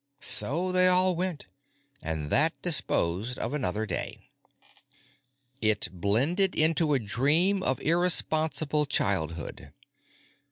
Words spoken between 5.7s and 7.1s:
blended into a